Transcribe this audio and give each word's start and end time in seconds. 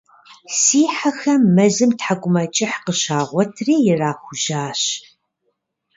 Си 0.59 0.81
хьэхэм 0.95 1.41
мэзым 1.55 1.91
тхьэкӀумэкӀыхь 1.99 2.77
къыщагъуэтри 2.85 3.75
ирахужьащ. 3.91 4.81